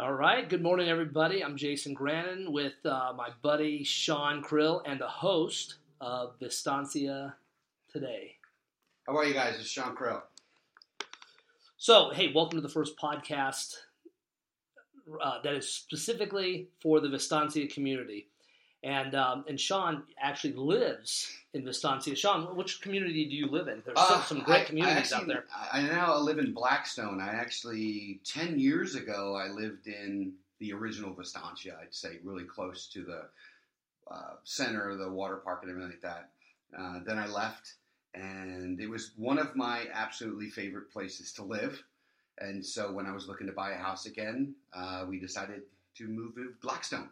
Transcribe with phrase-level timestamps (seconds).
[0.00, 0.48] All right.
[0.48, 1.42] Good morning, everybody.
[1.42, 7.34] I'm Jason Grandin with uh, my buddy Sean Krill and the host of Vistancia
[7.92, 8.36] Today.
[9.08, 9.56] How are you guys?
[9.58, 10.22] It's Sean Krill.
[11.78, 13.74] So, hey, welcome to the first podcast
[15.20, 18.28] uh, that is specifically for the Vistancia community.
[18.84, 22.14] And um, and Sean actually lives in Vistancia.
[22.14, 23.82] Sean, which community do you live in?
[23.84, 25.44] There's some, Uh, some great I- communities I out there.
[25.54, 27.20] I I now live in Blackstone.
[27.20, 32.86] I actually, 10 years ago, I lived in the original Vistancia, I'd say, really close
[32.88, 33.28] to the
[34.12, 36.30] uh, center, the water park, and everything like that.
[36.76, 37.74] Uh, then I left,
[38.14, 41.82] and it was one of my absolutely favorite places to live.
[42.38, 45.62] And so when I was looking to buy a house again, uh, we decided
[45.96, 47.08] to move to Blackstone.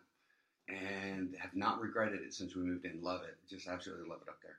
[0.69, 3.01] And have not regretted it since we moved in.
[3.03, 3.37] Love it.
[3.49, 4.59] Just absolutely love it up there.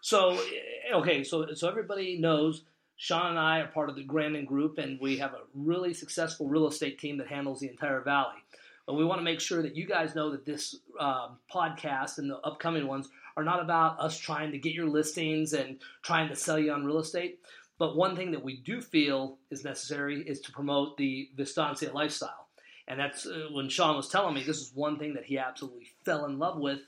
[0.00, 2.62] So, eh, okay, so so everybody knows
[2.96, 6.48] Sean and I are part of the Grandin Group, and we have a really successful
[6.48, 8.42] real estate team that handles the entire valley.
[8.86, 12.30] But we want to make sure that you guys know that this um, podcast and
[12.30, 16.36] the upcoming ones are not about us trying to get your listings and trying to
[16.36, 17.40] sell you on real estate.
[17.78, 22.45] But one thing that we do feel is necessary is to promote the Vistancia lifestyle.
[22.88, 25.88] And that's uh, when Sean was telling me this is one thing that he absolutely
[26.04, 26.80] fell in love with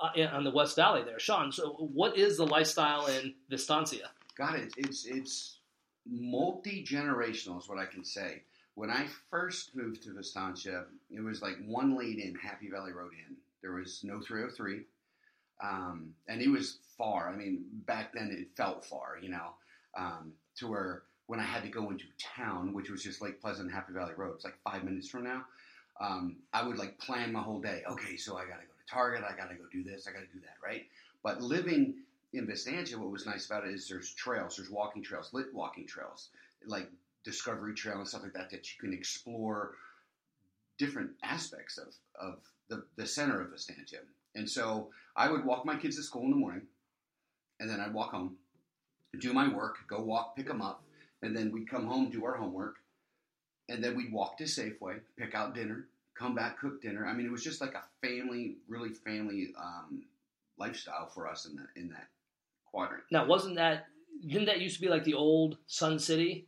[0.00, 1.18] uh, on the West Valley there.
[1.18, 4.10] Sean, so what is the lifestyle in Vistancia?
[4.36, 5.58] God, it, it's it's
[6.06, 8.42] multi generational is what I can say.
[8.74, 13.12] When I first moved to Vistancia, it was like one lane in Happy Valley Road
[13.12, 13.36] in.
[13.60, 14.82] There was no 303,
[15.60, 17.28] um, and it was far.
[17.28, 19.50] I mean, back then it felt far, you know,
[19.96, 23.70] um, to where when I had to go into town, which was just Lake Pleasant,
[23.70, 25.44] Happy Valley Road, it's like five minutes from now.
[26.00, 27.82] Um, I would like plan my whole day.
[27.86, 29.24] Okay, so I got to go to Target.
[29.28, 30.08] I got to go do this.
[30.08, 30.86] I got to do that, right?
[31.22, 31.96] But living
[32.32, 35.86] in Vistancia, what was nice about it is there's trails, there's walking trails, lit walking
[35.86, 36.30] trails,
[36.66, 36.88] like
[37.24, 39.72] Discovery Trail and stuff like that, that you can explore
[40.78, 42.38] different aspects of, of
[42.70, 43.98] the, the center of Vistancia.
[44.34, 46.62] And so I would walk my kids to school in the morning,
[47.60, 48.36] and then I'd walk home,
[49.20, 50.82] do my work, go walk, pick them up,
[51.22, 52.76] and then we'd come home, do our homework,
[53.68, 57.06] and then we'd walk to Safeway, pick out dinner, come back, cook dinner.
[57.06, 60.04] I mean, it was just like a family, really family um,
[60.58, 62.08] lifestyle for us in that in that
[62.70, 63.04] quadrant.
[63.10, 63.86] Now, wasn't that
[64.26, 66.46] didn't that used to be like the old Sun City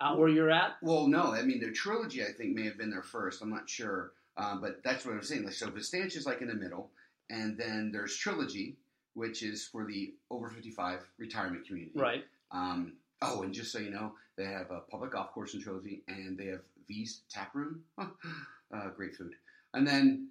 [0.00, 0.76] out where you're at?
[0.82, 3.42] Well, no, I mean the trilogy I think may have been there first.
[3.42, 5.44] I'm not sure, um, but that's what I'm saying.
[5.44, 6.90] Like, so Vistancia is like in the middle,
[7.30, 8.76] and then there's trilogy,
[9.14, 11.98] which is for the over 55 retirement community.
[11.98, 12.24] Right.
[12.50, 16.02] Um, oh, and just so you know, they have a public golf course in trilogy,
[16.08, 17.82] and they have V's Tap Room.
[17.98, 19.32] uh, great food,
[19.72, 20.28] and then.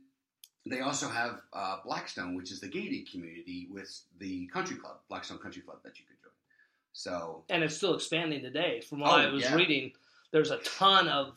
[0.66, 5.38] They also have uh, Blackstone, which is the gated community with the country club, Blackstone
[5.38, 6.32] Country Club, that you could join.
[6.94, 8.80] So And it's still expanding today.
[8.80, 9.56] From what Oh, I was yeah.
[9.56, 9.92] reading,
[10.32, 11.34] there's a ton of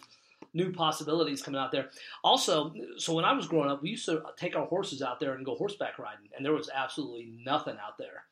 [0.54, 1.90] new possibilities coming out there.
[2.22, 5.34] Also, so when I was growing up, we used to take our horses out there
[5.34, 8.26] and go horseback riding, and there was absolutely nothing out there.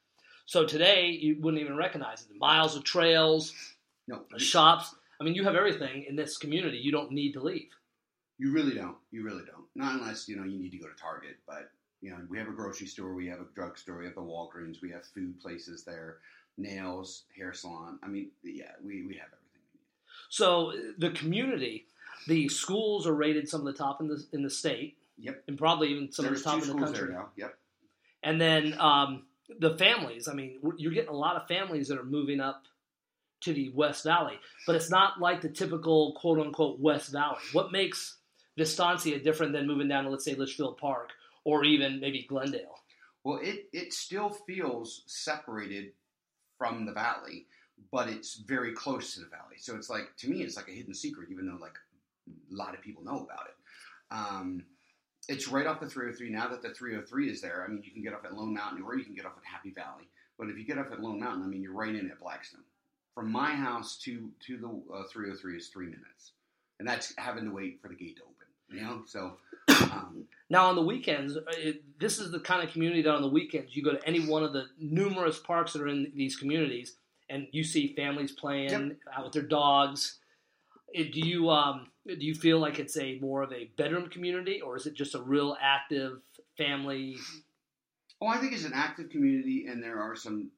[0.47, 2.29] So today, you wouldn't even recognize it.
[2.29, 3.53] The miles of trails,
[4.07, 4.95] no, shops.
[5.21, 6.77] I mean, you have everything in this community.
[6.79, 7.69] You don't need to leave.
[8.39, 8.97] You really don't.
[9.11, 9.65] You really don't.
[9.75, 11.37] Not unless you know you need to go to Target.
[11.47, 11.71] But
[12.03, 14.83] you know, we have a grocery store, we have a drugstore, we have the Walgreens,
[14.83, 16.19] we have food places there,
[16.59, 17.99] nails, hair salon.
[18.03, 19.87] I mean, yeah, we, we have everything we need.
[20.29, 21.87] So the community,
[22.29, 25.45] the schools are rated some of the top in the in the state, Yep.
[25.49, 27.15] and probably even some There's of the top in the country.
[27.15, 27.29] now.
[27.37, 27.57] Yep.
[28.25, 29.23] And then um,
[29.59, 30.29] the families.
[30.29, 32.65] I mean, you're getting a lot of families that are moving up
[33.43, 37.43] to the West Valley, but it's not like the typical quote unquote West Valley.
[37.53, 38.17] What makes
[38.57, 41.11] Vistancia different than moving down to let's say Litchfield Park
[41.45, 42.79] or even maybe Glendale?
[43.23, 45.93] Well, it it still feels separated
[46.59, 47.47] from the valley,
[47.91, 49.57] but it's very close to the valley.
[49.59, 51.77] So it's like to me, it's like a hidden secret, even though like
[52.29, 53.55] a lot of people know about it.
[54.11, 54.65] Um,
[55.29, 56.31] it's right off the 303.
[56.31, 58.83] Now that the 303 is there, I mean, you can get off at Lone Mountain
[58.83, 60.09] or you can get off at Happy Valley.
[60.39, 62.63] But if you get off at Lone Mountain, I mean, you're right in at Blackstone.
[63.15, 66.33] From my house to to the uh, 303 is three minutes,
[66.81, 68.35] and that's having to wait for the gate to open.
[68.71, 69.37] You know, so
[69.69, 73.23] um, Now on the weekends, uh, it, this is the kind of community that on
[73.23, 76.35] the weekends you go to any one of the numerous parks that are in these
[76.37, 76.97] communities,
[77.31, 78.97] and you see families playing Yep.
[79.17, 80.19] out with their dogs.
[80.93, 84.61] It, do you um, do you feel like it's a more of a bedroom community,
[84.61, 86.21] or is it just a real active
[86.57, 87.17] family?
[88.21, 90.51] Oh, I think it's an active community, and there are some.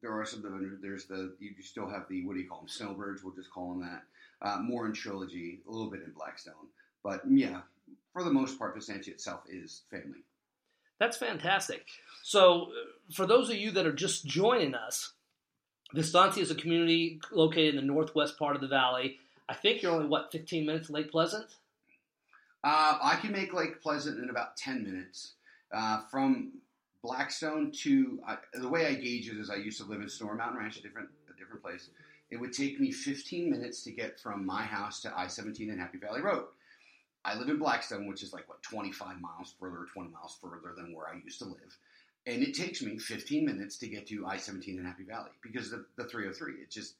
[0.00, 0.78] There are some.
[0.80, 2.68] There's the you still have the what do you call them?
[2.68, 3.22] Snowbirds.
[3.22, 4.02] We'll just call them that.
[4.40, 6.54] Uh, more in trilogy, a little bit in Blackstone,
[7.04, 7.60] but yeah,
[8.12, 10.24] for the most part, Vistancia itself is family.
[10.98, 11.86] That's fantastic.
[12.22, 15.12] So, uh, for those of you that are just joining us,
[15.94, 19.18] Vistancia is a community located in the northwest part of the valley.
[19.52, 21.44] I think you're only what 15 minutes Lake Pleasant.
[22.64, 25.34] Uh, I can make Lake Pleasant in about 10 minutes.
[25.70, 26.52] Uh, from
[27.02, 30.38] Blackstone to uh, the way I gauge it is I used to live in Sonoran
[30.38, 31.90] Mountain Ranch, a different a different place.
[32.30, 35.98] It would take me 15 minutes to get from my house to I-17 and Happy
[35.98, 36.46] Valley Road.
[37.22, 40.74] I live in Blackstone, which is like what 25 miles further, or 20 miles further
[40.74, 41.76] than where I used to live,
[42.26, 45.84] and it takes me 15 minutes to get to I-17 and Happy Valley because the
[45.96, 46.54] the 303.
[46.54, 46.94] It just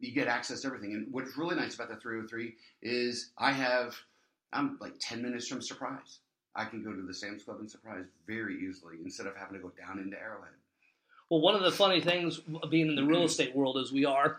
[0.00, 0.92] you get access to everything.
[0.92, 3.96] And what's really nice about the 303 is I have
[4.52, 6.20] I'm like 10 minutes from Surprise.
[6.54, 9.62] I can go to the Sam's Club in Surprise very easily instead of having to
[9.62, 10.52] go down into Arrowhead.
[11.28, 14.38] Well, one of the funny things being in the real estate world as we are,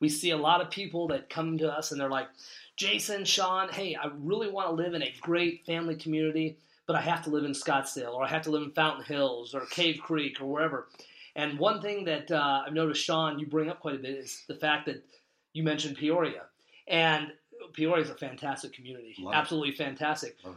[0.00, 2.28] we see a lot of people that come to us and they're like,
[2.76, 6.56] Jason, Sean, hey, I really want to live in a great family community,
[6.86, 9.54] but I have to live in Scottsdale or I have to live in Fountain Hills
[9.54, 10.88] or Cave Creek or wherever.
[11.36, 14.42] And one thing that uh, I've noticed, Sean, you bring up quite a bit is
[14.48, 15.02] the fact that
[15.52, 16.42] you mentioned Peoria.
[16.88, 17.32] And
[17.72, 19.36] Peoria is a fantastic community, Love it.
[19.36, 20.36] absolutely fantastic.
[20.44, 20.56] Love.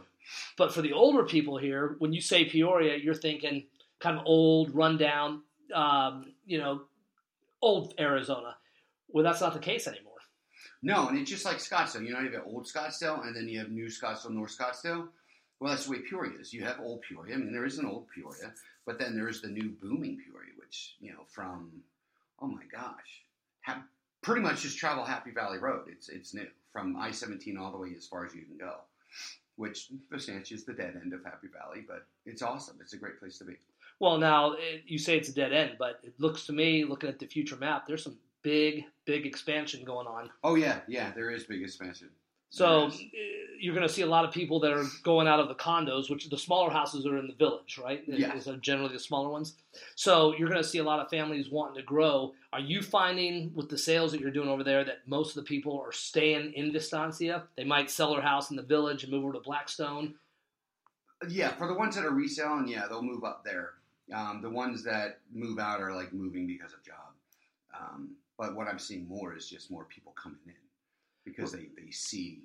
[0.58, 3.64] But for the older people here, when you say Peoria, you're thinking
[4.00, 5.42] kind of old, rundown,
[5.72, 6.82] um, you know,
[7.62, 8.56] old Arizona.
[9.08, 10.12] Well, that's not the case anymore.
[10.82, 12.04] No, and it's just like Scottsdale.
[12.04, 15.08] You know, you have old Scottsdale and then you have new Scottsdale, North Scottsdale.
[15.60, 16.52] Well, that's the way Peoria is.
[16.52, 17.34] You have old Peoria.
[17.34, 18.52] I mean, there is an old Peoria,
[18.84, 21.70] but then there's the new booming Peoria, which, you know, from,
[22.40, 23.22] oh my gosh,
[23.62, 23.82] ha-
[24.22, 25.86] pretty much just travel Happy Valley Road.
[25.88, 28.74] It's, it's new from I 17 all the way as far as you can go,
[29.56, 32.76] which Vistancia is the dead end of Happy Valley, but it's awesome.
[32.82, 33.54] It's a great place to be.
[33.98, 37.08] Well, now it, you say it's a dead end, but it looks to me, looking
[37.08, 40.28] at the future map, there's some big, big expansion going on.
[40.44, 42.10] Oh, yeah, yeah, there is big expansion.
[42.50, 42.90] So uh,
[43.58, 46.10] you're going to see a lot of people that are going out of the condos,
[46.10, 48.02] which the smaller houses are in the village, right?
[48.06, 48.32] Yeah.
[48.46, 49.54] Are generally the smaller ones.
[49.94, 52.34] So you're going to see a lot of families wanting to grow.
[52.52, 55.48] Are you finding with the sales that you're doing over there that most of the
[55.48, 57.44] people are staying in Vistancia?
[57.56, 60.14] They might sell their house in the village and move over to Blackstone.
[61.28, 63.70] Yeah, for the ones that are reselling, yeah, they'll move up there.
[64.14, 66.96] Um, the ones that move out are like moving because of job.
[67.78, 70.65] Um, but what I'm seeing more is just more people coming in
[71.26, 72.40] because they, they see,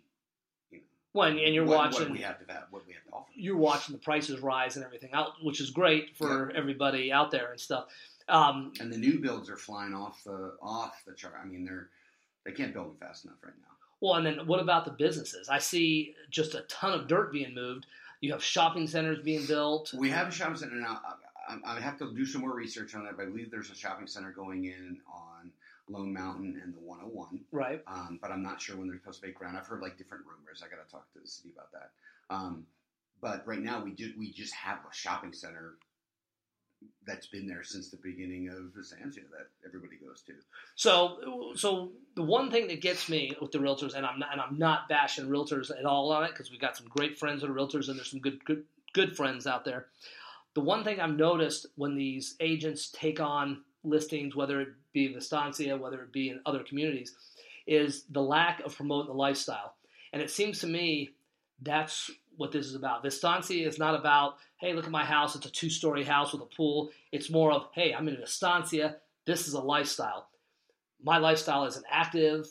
[0.72, 0.84] you know,
[1.14, 3.30] When and you're what, watching what we have to have, what we have to offer.
[3.34, 7.52] you're watching the prices rise and everything out, which is great for everybody out there
[7.52, 7.86] and stuff.
[8.28, 11.36] Um, And the new builds are flying off the off the chart.
[11.42, 11.88] I mean, they're
[12.44, 13.68] they can't build them fast enough right now.
[14.02, 15.48] well, and then what about the businesses?
[15.48, 17.86] I see just a ton of dirt being moved.
[18.22, 19.94] You have shopping centers being built.
[19.98, 21.02] We have a shopping center now.
[21.50, 23.72] I, I, I have to do some more research on that, but I believe there's
[23.72, 25.52] a shopping center going in on
[25.92, 27.42] Lone Mountain and the 101.
[27.52, 27.82] Right.
[27.88, 29.58] um, but I'm not sure when they're supposed to break ground.
[29.58, 30.64] I've heard like different rumors.
[30.66, 31.92] I got to talk to the city about that.
[32.34, 32.66] Um,
[33.22, 35.76] but right now, we do we just have a shopping center
[37.06, 40.34] that's been there since the beginning of Vistancia that everybody goes to.
[40.76, 44.42] So, so the one thing that gets me with the realtors, and I'm not, and
[44.42, 47.50] I'm not bashing realtors at all on it because we've got some great friends that
[47.50, 48.64] are realtors, and there's some good, good,
[48.94, 49.88] good friends out there.
[50.54, 55.14] The one thing I've noticed when these agents take on listings, whether it be in
[55.14, 57.16] Vistancia, whether it be in other communities,
[57.68, 59.76] is the lack of promoting the lifestyle.
[60.14, 61.12] And it seems to me
[61.62, 63.04] that's what this is about.
[63.04, 65.36] Vistancia is not about, hey, look at my house.
[65.36, 66.90] It's a two story house with a pool.
[67.12, 68.98] It's more of, hey, I'm in Vistancia.
[69.26, 70.28] This is a lifestyle.
[71.04, 72.48] My lifestyle is an active,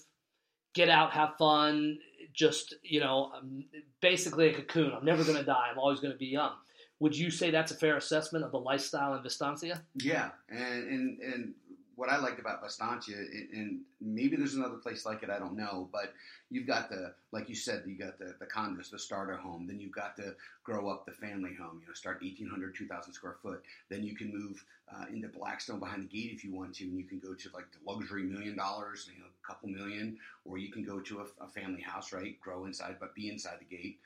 [0.74, 1.98] get out, have fun,
[2.32, 3.64] just, you know, I'm
[4.00, 4.92] basically a cocoon.
[4.92, 5.68] I'm never going to die.
[5.70, 6.52] I'm always going to be young.
[7.00, 9.82] Would you say that's a fair assessment of the lifestyle in Vistancia?
[9.94, 11.54] Yeah, and and, and
[12.00, 13.14] what I liked about Vistancia,
[13.52, 16.14] and, maybe there's another place like it, I don't know, but
[16.48, 19.78] you've got the, like you said, you got the, the condos, the starter home, then
[19.78, 23.62] you've got to grow up the family home, you know, start 1,800, 2,000 square foot.
[23.90, 26.96] Then you can move uh, into Blackstone behind the gate if you want to, and
[26.96, 30.16] you can go to like the luxury million dollars, you know, a couple million,
[30.46, 33.58] or you can go to a, a family house, right, grow inside, but be inside
[33.60, 33.98] the gate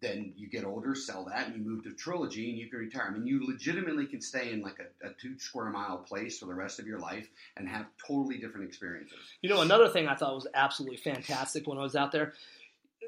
[0.00, 3.06] then you get older, sell that, and you move to Trilogy, and you can retire.
[3.08, 6.46] I mean, you legitimately can stay in like a, a two square mile place for
[6.46, 9.18] the rest of your life and have totally different experiences.
[9.42, 12.32] You know, another thing I thought was absolutely fantastic when I was out there.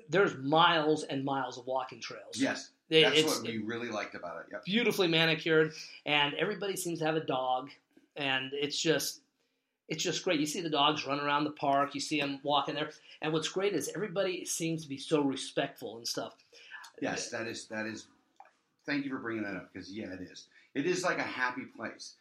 [0.09, 2.35] There's miles and miles of walking trails.
[2.39, 4.47] Yes, It- that's what we really liked about it.
[4.53, 4.65] Yep.
[4.65, 5.73] beautifully manicured,
[6.05, 7.71] and everybody seems to have a dog,
[8.17, 9.21] and it's just
[9.89, 10.41] it's just great.
[10.41, 13.49] You see the dogs run around the park, you see them walking there, and what's
[13.49, 16.35] great is everybody seems to be so respectful and stuff.
[17.01, 18.07] Yes, that is that is.
[18.85, 20.47] Thank you for bringing that up because yeah, it is.
[20.75, 22.15] It is like a happy place.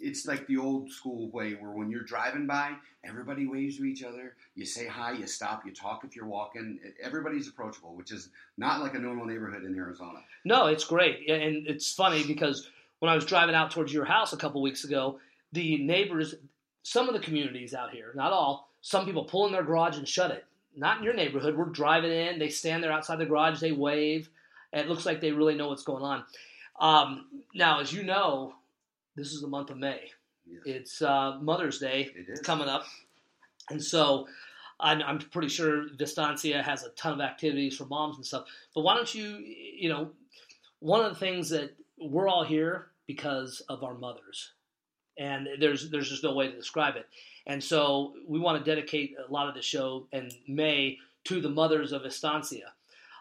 [0.00, 2.74] It's like the old school way where when you're driving by,
[3.04, 4.34] everybody waves to each other.
[4.56, 6.80] You say hi, you stop, you talk if you're walking.
[7.00, 10.20] Everybody's approachable, which is not like a normal neighborhood in Arizona.
[10.44, 14.32] No, it's great, and it's funny because when I was driving out towards your house
[14.32, 15.20] a couple weeks ago,
[15.52, 16.34] the neighbors,
[16.82, 20.08] some of the communities out here, not all, some people pull in their garage and
[20.08, 20.44] shut it.
[20.76, 21.56] Not in your neighborhood.
[21.56, 22.38] We're driving in.
[22.38, 23.60] They stand there outside the garage.
[23.60, 24.28] They wave.
[24.72, 26.24] And it looks like they really know what's going on.
[26.80, 28.54] Um, now, as you know,
[29.16, 30.10] this is the month of May.
[30.46, 30.62] Yes.
[30.66, 32.84] It's uh, Mother's Day It coming up,
[33.70, 34.26] and so
[34.78, 38.44] I'm, I'm pretty sure Vistancia has a ton of activities for moms and stuff.
[38.74, 40.10] But why don't you, you know,
[40.80, 44.52] one of the things that we're all here because of our mothers,
[45.18, 47.06] and there's there's just no way to describe it.
[47.46, 51.50] And so we want to dedicate a lot of the show in May to the
[51.50, 52.72] mothers of Vistancia.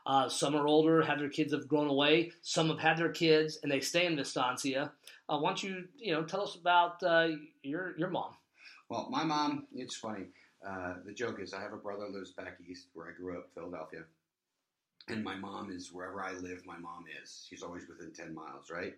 [0.06, 2.32] Uh, some are older, have their kids have grown away.
[2.42, 4.92] Some have had their kids and they stay in Vistancia.
[5.30, 7.30] Uh, why don't you, you know, tell us about uh,
[7.63, 8.34] your your mom?
[8.89, 10.25] Well, my mom, it's funny.
[10.65, 13.50] Uh, the joke is I have a brother lives back east where I grew up,
[13.53, 14.03] Philadelphia.
[15.10, 17.46] And my mom is wherever I live, my mom is.
[17.50, 18.94] She's always within 10 miles, right?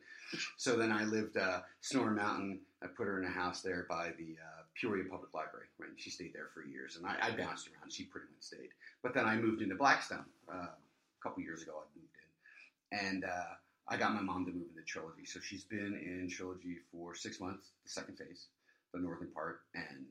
[0.58, 2.60] So then I lived uh, Sonoran Mountain.
[2.84, 5.68] I put her in a house there by the uh, Peoria Public Library.
[5.80, 5.90] Right?
[5.96, 6.98] She stayed there for years.
[6.98, 7.92] And I, I bounced around.
[7.92, 8.70] She pretty much stayed.
[9.04, 10.26] But then I moved into Blackstone.
[10.52, 13.08] Uh, a couple years ago, I moved in.
[13.08, 13.56] And uh,
[13.88, 15.26] I got my mom to move into Trilogy.
[15.26, 18.48] So she's been in Trilogy for six months, the second phase,
[18.94, 20.06] the northern part, and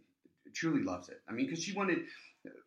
[0.53, 1.21] truly loves it.
[1.29, 2.01] I mean, because she wanted,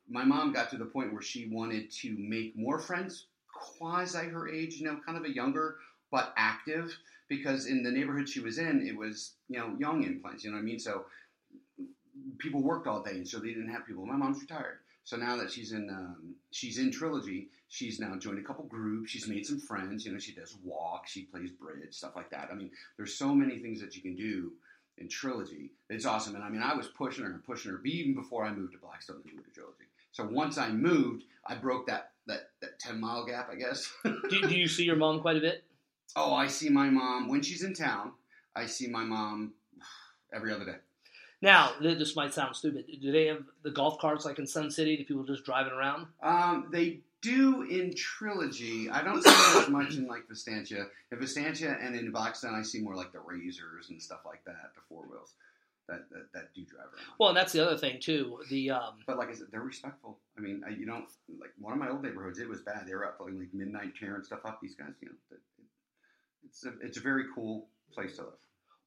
[0.10, 4.50] my mom got to the point where she wanted to make more friends, quasi her
[4.50, 5.78] age, you know, kind of a younger
[6.12, 6.96] but active.
[7.30, 10.46] Because in the neighborhood she was in, it was you know young implants.
[10.46, 10.80] You know what I mean?
[10.80, 11.04] So
[12.38, 14.06] people worked all day, and so they didn't have people.
[14.06, 18.40] My mom's retired, so now that she's in um, she's in trilogy, she's now joined
[18.40, 19.12] a couple groups.
[19.12, 20.06] She's made some friends.
[20.06, 22.50] You know, she does walk, she plays bridge, stuff like that.
[22.52, 24.52] I mean, there's so many things that you can do
[24.98, 25.72] in trilogy.
[25.90, 28.52] It's awesome, and I mean, I was pushing her and pushing her even before I
[28.52, 29.86] moved to Blackstone to moved to trilogy.
[30.12, 33.92] So once I moved, I broke that that that ten mile gap, I guess.
[34.04, 35.64] Do, do you see your mom quite a bit?
[36.16, 38.12] oh, I see my mom when she's in town.
[38.56, 39.54] I see my mom
[40.34, 40.78] every other day.
[41.42, 42.86] Now, this might sound stupid.
[43.02, 44.98] Do they have the golf carts like in Sun City?
[44.98, 46.08] Do people just driving around?
[46.24, 48.90] Um, they do in trilogy.
[48.90, 50.88] I don't see as much in like Vistancia.
[51.12, 54.72] In Vistancia and in Blackstone, I see more like the Razors and stuff like that,
[54.76, 55.34] the four wheels
[55.88, 57.06] that that, that do drive around.
[57.20, 58.40] Well, and that's the other thing too.
[58.50, 60.20] The um, but like I said, they're respectful.
[60.38, 62.40] I mean, you don't like one of my old neighborhoods.
[62.40, 62.86] It was bad.
[62.88, 64.60] They were up like, like midnight tearing stuff up.
[64.62, 65.40] These guys, you know, it,
[66.46, 68.34] it's a it's a very cool place to live.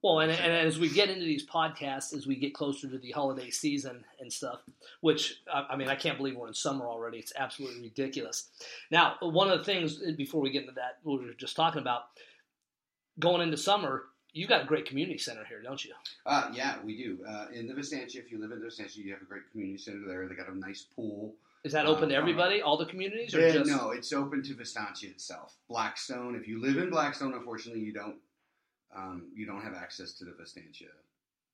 [0.03, 3.11] Well, and, and as we get into these podcasts, as we get closer to the
[3.11, 4.61] holiday season and stuff,
[5.01, 7.19] which I I mean, I can't believe we're in summer already.
[7.19, 8.49] It's absolutely ridiculous.
[8.91, 11.81] Now, one of the things uh, before we get into that, we were just talking
[11.81, 12.05] about,
[13.19, 15.93] going into summer, you got a great community center here, don't you?
[16.25, 17.19] Uh, yeah, we do.
[17.29, 19.79] Uh, in the Vistancia, if you live in the Vistancia, you have a great community
[19.79, 20.27] center there.
[20.29, 21.35] They got a nice pool.
[21.63, 24.43] Is that open to uh, everybody, all the communities, or Yeah, just no, it's open
[24.45, 25.57] to Vistancia itself.
[25.69, 26.35] Blackstone.
[26.35, 28.17] If you live in Blackstone, unfortunately, you don't
[28.97, 30.89] um, you don't have access to the Vistancia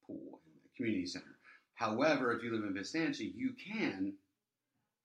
[0.07, 1.37] pool and the community center.
[1.75, 4.15] However, if you live in Vistancia, you can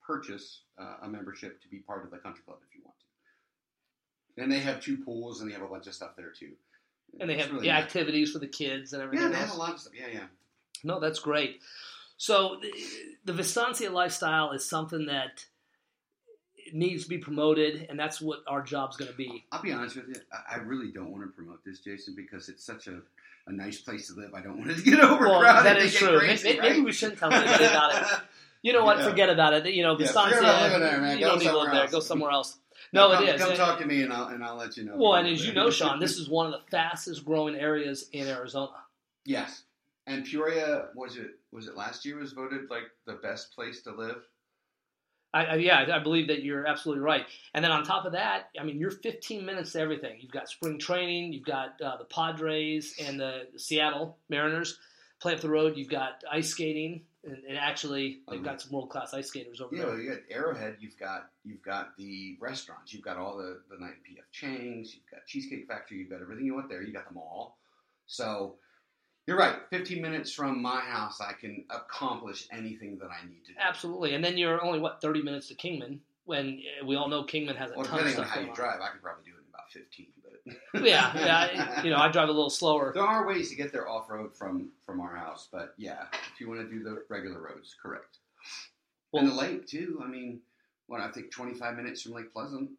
[0.06, 4.42] purchase uh, a membership to be part of the country club if you want to.
[4.44, 6.52] And they have two pools, and they have a bunch of stuff there too.
[7.20, 7.84] and they It's have really the nice.
[7.84, 9.50] activities for the kids and everything Yeah, they else?
[9.50, 9.94] have a lot of stuff.
[10.00, 10.28] Yeah, yeah.
[10.84, 11.62] No, that's great.
[12.18, 12.72] So the,
[13.26, 15.46] the Vistancia lifestyle is something that
[16.74, 19.46] needs to be promoted, and that's what our job's going to be.
[19.51, 20.15] I'll be honest with you.
[20.51, 23.01] I, really don't want to promote this, Jason, because it's such a,
[23.48, 24.34] a nice place to live.
[24.34, 25.41] I don't want it to get overcrowded.
[25.44, 26.20] Well, that and true.
[26.20, 28.08] Crazy, Maybe- maybe we shouldn't tell anybody about it.
[28.63, 29.00] You know what?
[29.00, 29.10] Yeah.
[29.10, 29.74] Forget about it.
[29.74, 31.18] You know, Yeah, forget about there, man.
[31.18, 31.88] You Go don't need to live there.
[31.88, 32.60] Go somewhere else.
[32.94, 33.41] No, come, it is.
[33.41, 34.98] Come And- talk to me, and I'll and I'll let you know.
[34.98, 38.27] Well, and as you know, Sean, this is one of the fastest growing areas in
[38.27, 38.74] Arizona.
[39.25, 39.63] yes.
[40.06, 43.91] And Peoria was it was it last year was voted like the best place to
[43.96, 44.18] live.
[45.34, 47.26] I, I, yeah, I believe that you're absolutely right.
[47.54, 50.18] And then on top of that, I mean, you're 15 minutes to everything.
[50.20, 54.78] You've got spring training, you've got uh, the Padres and the Seattle Mariners
[55.22, 55.78] play up the road.
[55.78, 59.76] You've got ice skating, and, and actually, they've got some world class ice skaters over
[59.76, 60.00] Yeah, there.
[60.02, 60.78] you got Arrowhead.
[60.80, 62.92] You've got you've got the restaurants.
[62.94, 64.96] You've got all the the night PF Chang's.
[64.96, 66.00] You've got Cheesecake Factory.
[66.00, 66.82] You've got everything you want there.
[66.82, 67.58] You got the mall.
[68.08, 68.56] So
[69.28, 69.56] you're right.
[69.70, 73.60] 15 minutes from my house, I can accomplish anything that I need to do.
[73.60, 74.13] Absolutely.
[74.16, 77.56] And then you're only what 30 minutes to Kingman, when uh, we all know Kingman
[77.56, 78.56] has a Well, ton of depending on stuff how you on.
[78.56, 80.08] drive, I could probably do it in about 15.
[80.74, 81.84] But Yeah, yeah.
[81.84, 82.92] You know, I drive a little slower.
[82.94, 85.48] there are ways to get there off road from from our house.
[85.51, 88.18] But yeah, if you want to do the regular roads, correct.
[89.12, 90.01] Well- and the lake too.
[90.04, 90.40] I mean,
[90.88, 92.72] what I think 25 minutes from Lake Pleasant.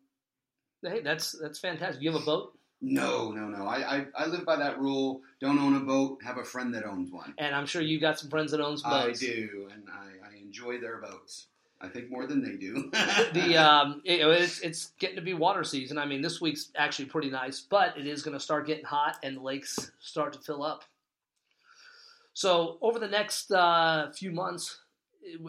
[0.82, 2.02] Hey, that's that's fantastic.
[2.02, 3.64] You have a boat, No, no, no.
[3.64, 5.22] I, I I live by that rule.
[5.40, 6.18] Don't own a boat.
[6.24, 7.32] Have a friend that owns one.
[7.38, 9.22] and I'm sure you've got some friends that owns boats.
[9.22, 11.46] I do, and I, I enjoy their boats.
[11.80, 12.90] I think more than they do.
[13.32, 15.96] the um, know, it's it's getting to be water season.
[15.96, 19.16] I mean, this week's actually pretty nice, but it is going to start getting hot
[19.22, 20.84] and the lakes start to fill up.
[22.34, 24.80] So over the next uh, few months,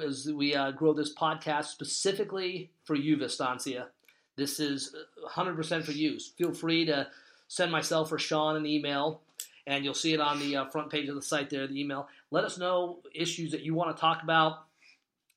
[0.03, 3.87] as we uh, grow this podcast specifically for you, Vistancia.
[4.35, 4.95] This is
[5.27, 6.19] 100% for you.
[6.37, 7.07] Feel free to
[7.47, 9.21] send myself or Sean an email,
[9.67, 12.07] and you'll see it on the uh, front page of the site there, the email.
[12.31, 14.65] Let us know issues that you want to talk about,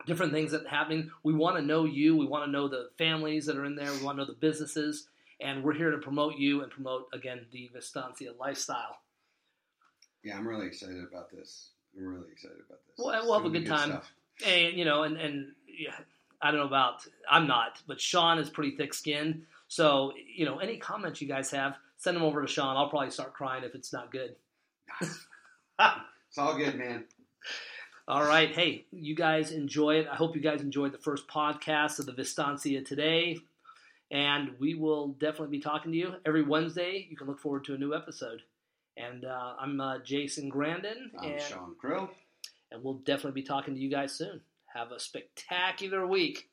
[0.06, 1.10] different things that are happening.
[1.22, 2.16] We want to know you.
[2.16, 3.92] We want to know the families that are in there.
[3.92, 5.08] We want to know the businesses.
[5.40, 8.96] And we're here to promote you and promote, again, the Vistancia lifestyle.
[10.24, 11.70] Yeah, I'm really excited about this.
[11.96, 12.94] I'm really excited about this.
[12.98, 13.90] Well, we'll have a good time.
[13.90, 14.12] Stuff.
[14.46, 15.92] And, you know, and, and yeah,
[16.46, 19.42] I don't know about, I'm not, but Sean is pretty thick skinned.
[19.66, 22.76] So, you know, any comments you guys have, send them over to Sean.
[22.76, 24.36] I'll probably start crying if it's not good.
[25.02, 27.04] it's all good, man.
[28.06, 28.54] All right.
[28.54, 30.06] Hey, you guys enjoy it.
[30.08, 33.38] I hope you guys enjoyed the first podcast of the Vistancia today.
[34.12, 37.08] And we will definitely be talking to you every Wednesday.
[37.10, 38.42] You can look forward to a new episode.
[38.96, 41.10] And uh, I'm uh, Jason Grandin.
[41.18, 42.08] I'm and, Sean Crow.
[42.70, 44.40] And we'll definitely be talking to you guys soon.
[44.76, 46.50] Have a spectacular week.